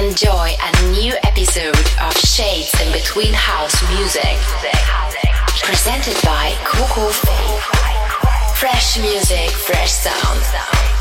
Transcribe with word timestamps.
Enjoy 0.00 0.56
a 0.62 0.90
new 0.92 1.12
episode 1.24 1.76
of 2.00 2.16
Shades 2.16 2.72
in 2.80 2.90
Between 2.90 3.34
House 3.34 3.76
Music. 3.94 4.38
Presented 5.62 6.16
by 6.24 6.56
Coco 6.64 7.10
Fresh 8.54 8.98
music, 8.98 9.50
fresh 9.50 9.92
sound. 9.92 10.99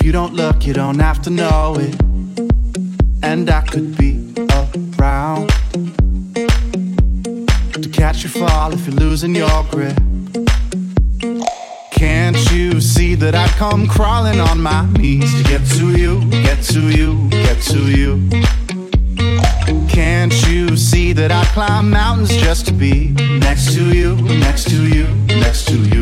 You 0.00 0.12
don't 0.12 0.32
look, 0.32 0.64
you 0.64 0.72
don't 0.72 1.00
have 1.00 1.20
to 1.22 1.30
know 1.30 1.74
it. 1.76 2.00
And 3.22 3.50
I 3.50 3.62
could 3.62 3.96
be 3.98 4.32
around 4.98 5.48
to 7.82 7.88
catch 7.92 8.22
you 8.22 8.30
fall 8.30 8.72
if 8.72 8.86
you're 8.86 8.94
losing 8.94 9.34
your 9.34 9.64
grip. 9.72 9.96
Can't 11.90 12.38
you 12.52 12.80
see 12.80 13.16
that 13.16 13.34
I 13.34 13.48
come 13.58 13.88
crawling 13.88 14.38
on 14.40 14.62
my 14.62 14.86
knees 14.92 15.34
to 15.34 15.42
get 15.42 15.66
to 15.78 15.90
you, 15.98 16.20
get 16.30 16.62
to 16.74 16.80
you, 16.88 17.28
get 17.28 17.60
to 17.64 17.80
you? 17.90 18.28
Can't 19.88 20.32
you 20.48 20.76
see 20.76 21.12
that 21.12 21.32
I 21.32 21.44
climb 21.52 21.90
mountains 21.90 22.30
just 22.30 22.66
to 22.66 22.72
be 22.72 23.10
next 23.40 23.74
to 23.74 23.94
you, 23.94 24.16
next 24.16 24.70
to 24.70 24.86
you, 24.88 25.06
next 25.26 25.66
to 25.66 25.76
you? 25.76 26.01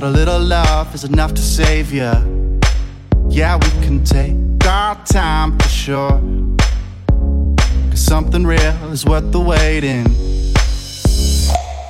But 0.00 0.06
a 0.06 0.12
little 0.12 0.40
love 0.40 0.94
is 0.94 1.04
enough 1.04 1.34
to 1.34 1.42
save 1.42 1.92
you. 1.92 2.10
Yeah, 3.28 3.56
we 3.56 3.68
can 3.84 4.02
take 4.02 4.32
our 4.66 4.94
time 5.04 5.58
for 5.58 5.68
sure. 5.68 6.22
Cause 7.90 8.00
something 8.00 8.46
real 8.46 8.90
is 8.90 9.04
worth 9.04 9.30
the 9.30 9.40
waiting. 9.40 10.06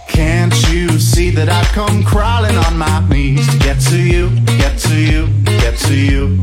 Can't 0.08 0.52
you 0.72 0.98
see 0.98 1.30
that 1.30 1.48
I've 1.48 1.68
come 1.68 2.02
crawling 2.02 2.56
on 2.56 2.76
my 2.76 3.08
knees 3.08 3.48
to 3.48 3.58
get 3.60 3.78
to 3.82 3.96
you, 3.96 4.30
get 4.58 4.76
to 4.80 4.96
you, 4.96 5.28
get 5.44 5.78
to 5.78 5.94
you? 5.94 6.42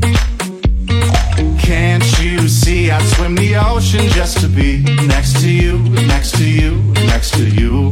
Can't 1.60 2.22
you 2.22 2.48
see 2.48 2.92
I'd 2.92 3.06
swim 3.16 3.36
the 3.36 3.58
ocean 3.58 4.08
just 4.12 4.40
to 4.40 4.48
be 4.48 4.84
next 5.06 5.42
to 5.42 5.52
you, 5.52 5.80
next 6.08 6.38
to 6.38 6.50
you, 6.50 6.78
next 6.94 7.34
to 7.34 7.44
you? 7.44 7.92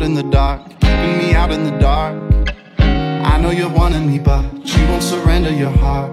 Out 0.00 0.06
in 0.06 0.14
the 0.14 0.22
dark, 0.22 0.62
keeping 0.80 1.18
me 1.18 1.34
out 1.34 1.52
in 1.52 1.64
the 1.64 1.78
dark. 1.78 2.16
I 2.78 3.38
know 3.38 3.50
you're 3.50 3.68
wanting 3.68 4.06
me, 4.10 4.18
but 4.18 4.44
you 4.64 4.88
won't 4.88 5.02
surrender 5.02 5.52
your 5.52 5.70
heart. 5.70 6.10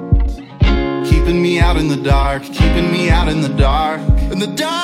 Keeping 1.05 1.41
me 1.41 1.59
out 1.59 1.77
in 1.77 1.87
the 1.87 1.95
dark, 1.95 2.43
keeping 2.43 2.91
me 2.91 3.09
out 3.09 3.29
in 3.29 3.39
the 3.41 3.47
dark, 3.49 4.01
in 4.31 4.39
the 4.39 4.47
dark. 4.47 4.81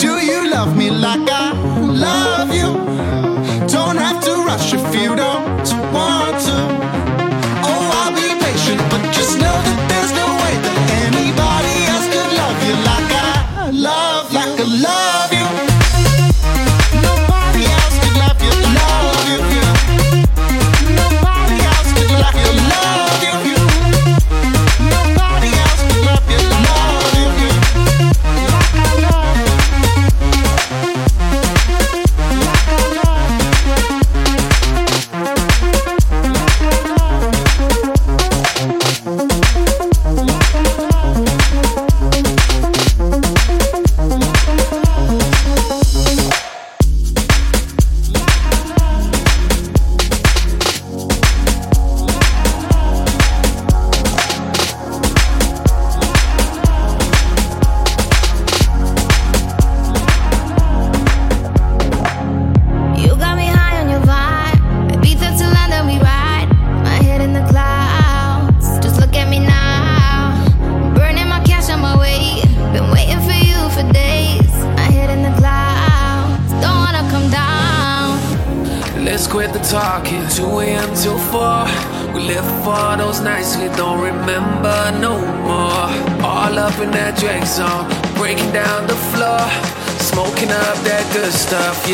Do 0.00 0.12
you 0.30 0.48
love 0.48 0.76
me 0.76 0.90
like 0.90 1.28
I 1.28 1.52
love 2.06 2.54
you? 2.54 2.72
Don't 3.66 3.96
have 3.96 4.22
to 4.24 4.34
rush 4.46 4.72
if 4.72 4.94
you 4.94 5.16
don't 5.16 5.55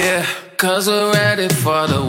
Yeah, 0.02 0.26
cause 0.56 0.88
we're 0.88 1.12
ready 1.12 1.49
for 1.49 1.87
the 1.87 2.01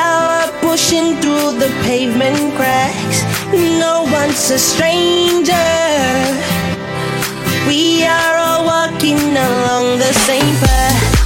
power 0.00 0.44
pushing 0.66 1.08
through 1.20 1.50
the 1.62 1.70
pavement 1.86 2.40
cracks. 2.56 3.18
No 3.84 3.94
one's 4.18 4.44
a 4.50 4.58
stranger. 4.58 5.70
We 7.68 7.82
are 8.16 8.36
all 8.44 8.62
walking 8.74 9.22
along 9.48 9.86
the 10.04 10.12
same 10.28 10.54
path. 10.64 11.20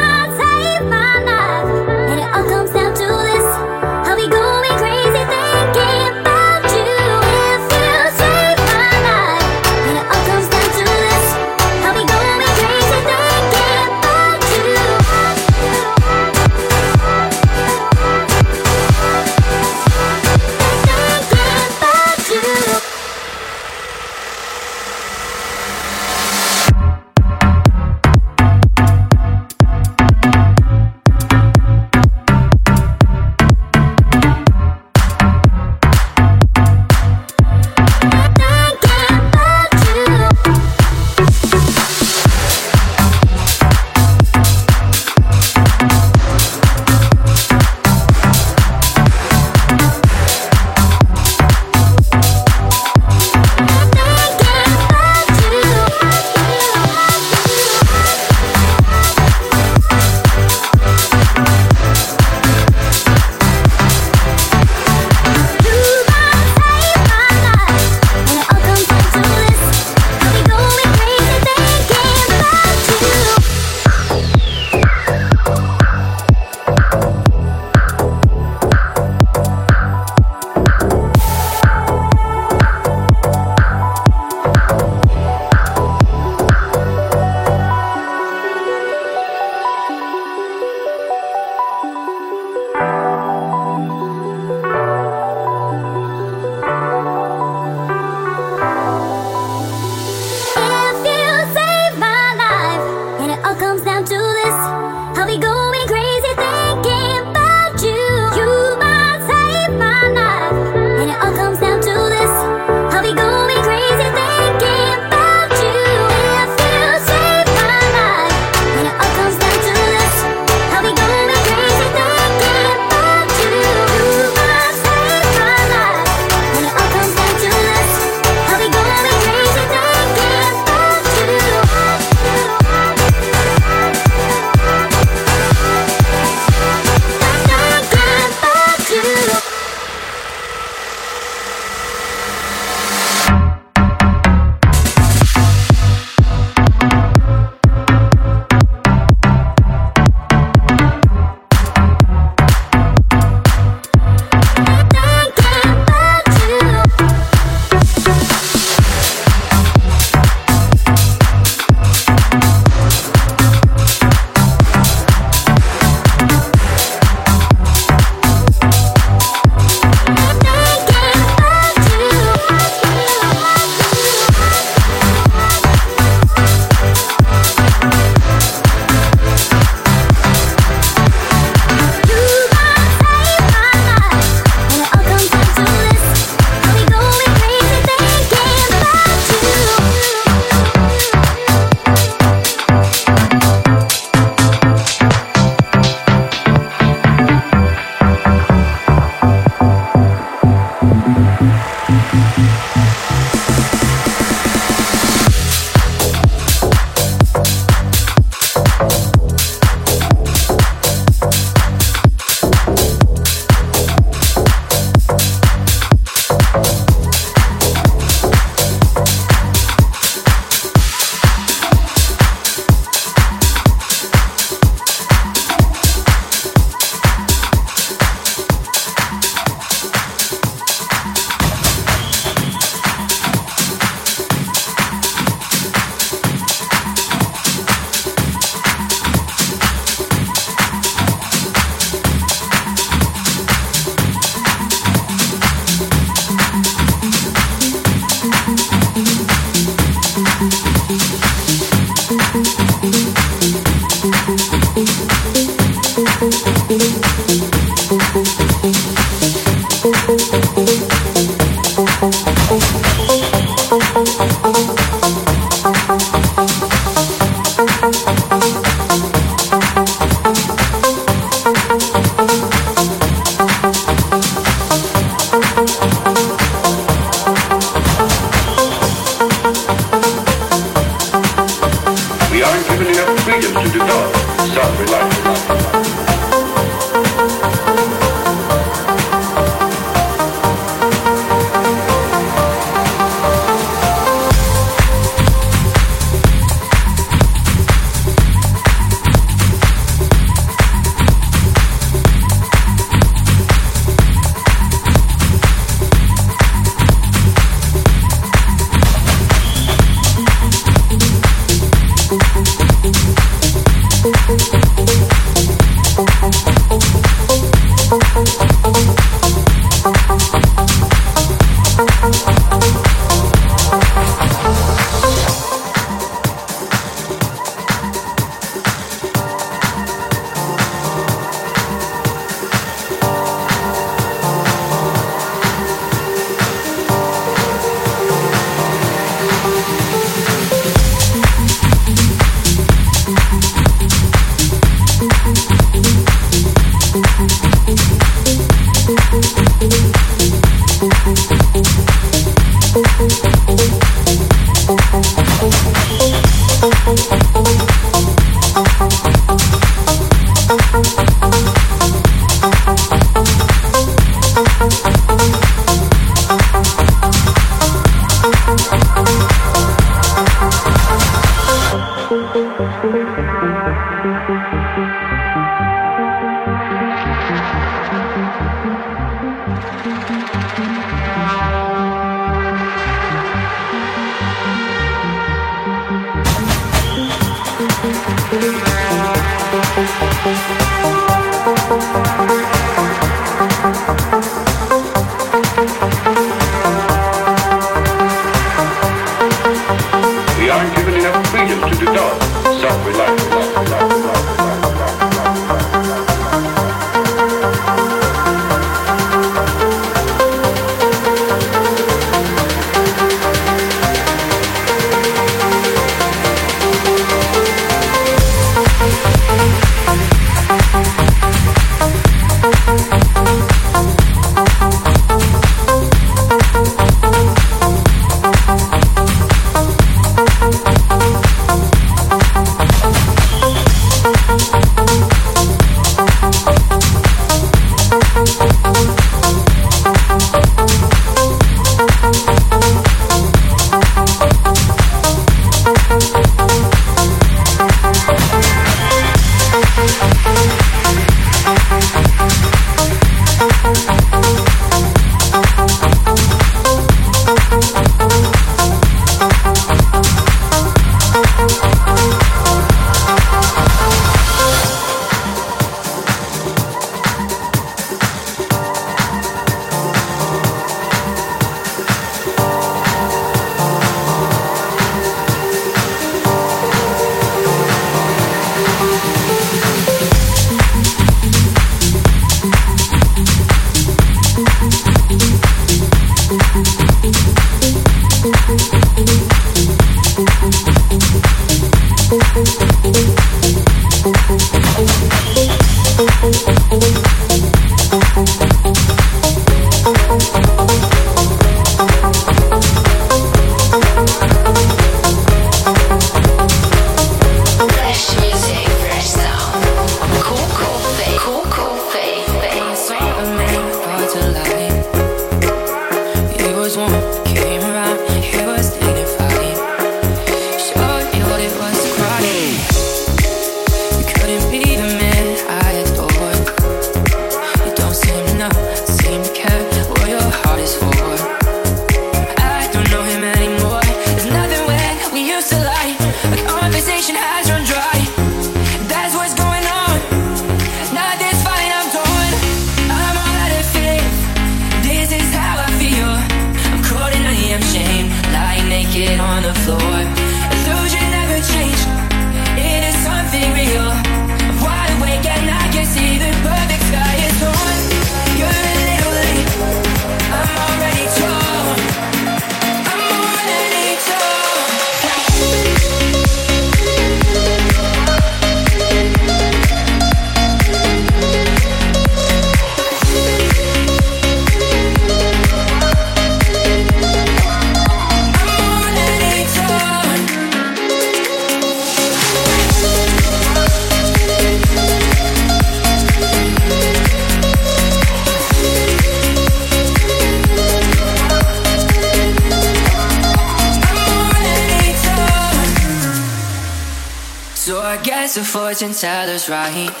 Fortune 598.81 598.99
teller's 598.99 599.47
right. 599.47 600.00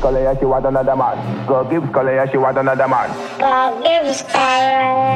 Girl 0.00 0.16
Gibbs 0.16 0.24
Scully, 0.24 0.24
yeah, 0.24 0.32
she 0.38 0.46
want 0.46 0.64
another 0.64 0.96
man. 0.96 1.46
Girl 1.46 1.64
Gibbs 1.68 1.88
Scully, 1.92 2.14
yeah, 2.16 2.24
she 2.24 2.38
want 2.38 2.56
another 2.56 2.88
man. 2.88 3.12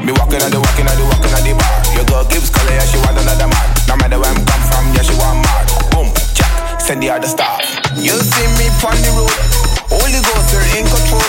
Me 0.05 0.13
walking 0.13 0.45
on 0.45 0.53
the 0.53 0.61
walking 0.61 0.85
on 0.85 0.97
the 1.01 1.05
walking 1.09 1.33
on 1.33 1.41
the 1.41 1.57
bar. 1.57 1.73
Your 1.97 2.05
girl 2.05 2.25
Gibbs 2.29 2.53
Scully, 2.53 2.77
yeah, 2.77 2.85
she 2.85 3.01
want 3.01 3.17
another 3.17 3.49
man. 3.49 3.67
No 3.89 3.97
matter 3.97 4.21
where 4.21 4.29
I'm 4.29 4.45
come 4.45 4.65
from, 4.69 4.85
yeah, 4.93 5.01
she 5.09 5.17
want 5.17 5.41
mad. 5.41 5.73
Boom, 5.89 6.13
check, 6.37 6.53
send 6.85 7.01
the 7.01 7.09
other 7.09 7.25
star. 7.25 7.65
You 7.97 8.13
see 8.13 8.49
me 8.61 8.69
on 8.85 8.99
the 9.01 9.11
road, 9.17 9.33
Holy 9.89 10.21
Ghost, 10.21 10.53
are 10.53 10.69
in 10.77 10.85
control. 10.85 11.25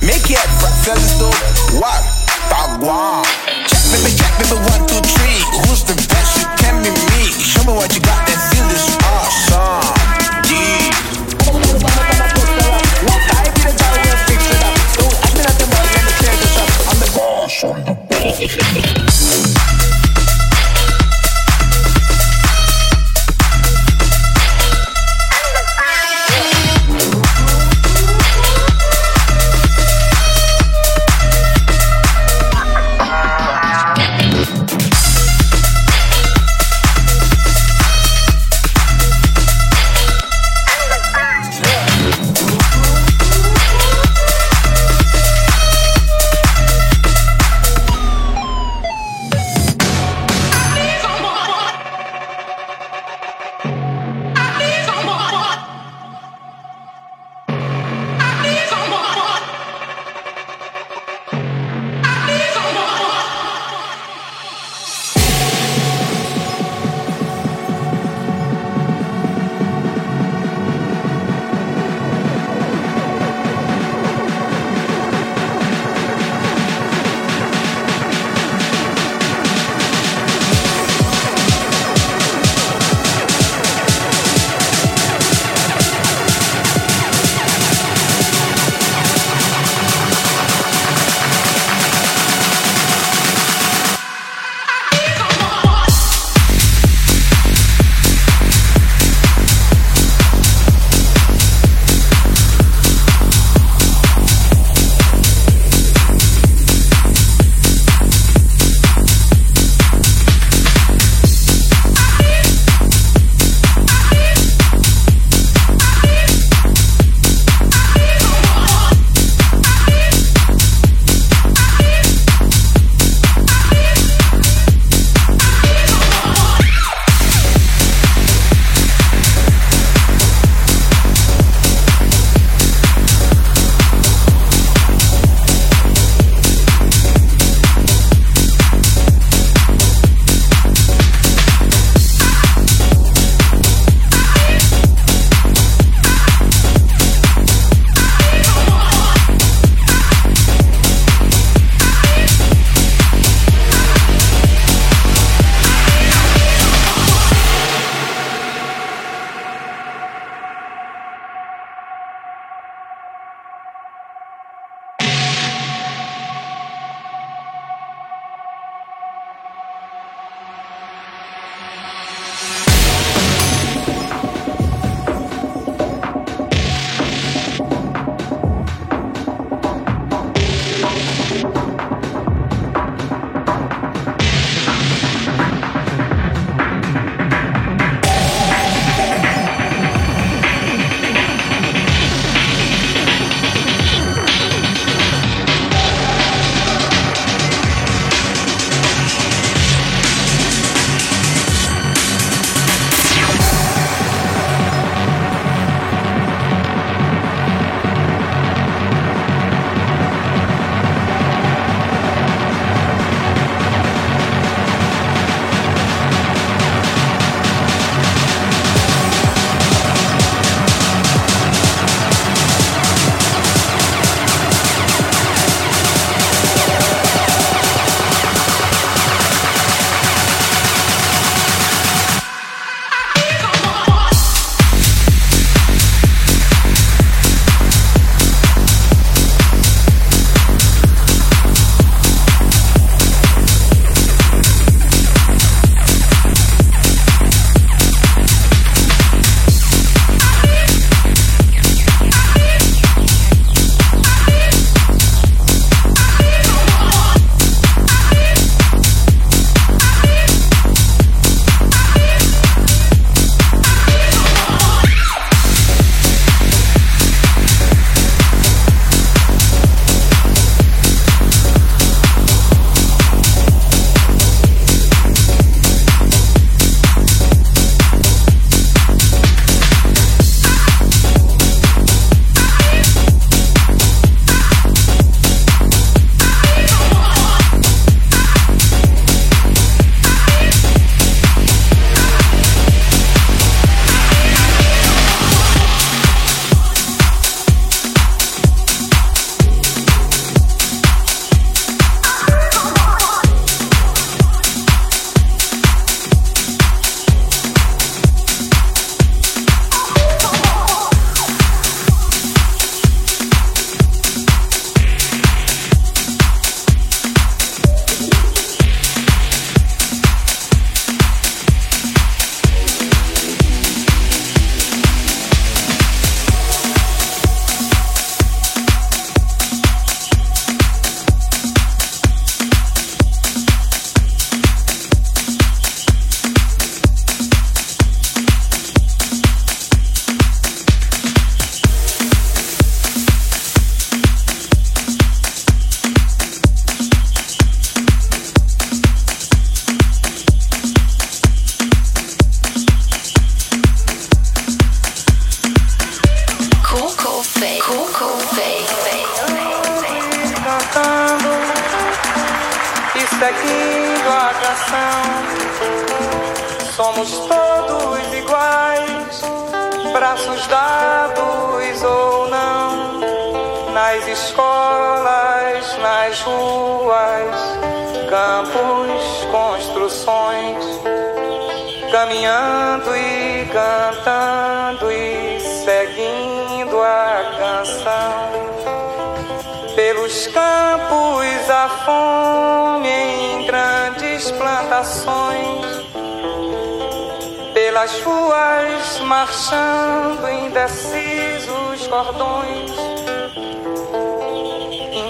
Make 0.00 0.24
it 0.32 0.40
frat 0.56 0.72
sell 0.80 0.96
the 0.96 1.04
stove. 1.04 1.36
What? 1.76 2.00
Bagua. 2.48 3.20
Check, 3.68 3.84
baby, 3.92 4.16
check, 4.16 4.32
baby, 4.40 4.56
one, 4.64 4.80
two, 4.88 5.00
three. 5.04 5.40
Who's 5.68 5.84
the 5.84 5.92
best? 6.08 6.40
You 6.40 6.48
can 6.56 6.80
be 6.80 6.88
me. 6.88 7.28
Show 7.36 7.68
me 7.68 7.76
what 7.76 7.92
you 7.92 8.00
got 8.00 8.24
and 8.32 8.40
feel 8.48 8.64
this 8.72 8.96
awesome. 9.04 10.03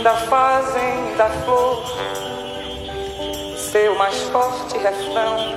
ainda 0.05 0.17
fazem 0.27 1.17
da 1.17 1.31
flor 1.31 1.83
seu 3.57 3.95
mais 3.95 4.21
forte 4.25 4.77
refrão 4.77 5.57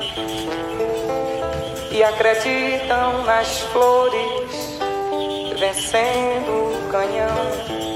e 1.92 2.02
acreditam 2.02 3.24
nas 3.26 3.60
flores 3.60 4.80
vencendo 5.60 6.86
o 6.86 6.90
canhão. 6.90 7.87